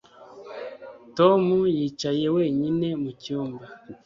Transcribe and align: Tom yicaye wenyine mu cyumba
Tom 1.17 1.43
yicaye 1.77 2.25
wenyine 2.35 2.87
mu 3.01 3.11
cyumba 3.21 3.65